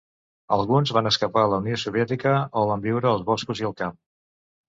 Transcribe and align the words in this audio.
Alguns 0.55 0.93
van 0.97 1.09
escapar 1.09 1.43
a 1.47 1.51
la 1.51 1.59
Unió 1.63 1.77
Soviètica 1.83 2.33
o 2.61 2.65
van 2.71 2.83
viure 2.87 3.09
als 3.11 3.27
boscos 3.27 3.61
i 3.65 3.67
al 3.69 3.77
camp. 3.83 3.95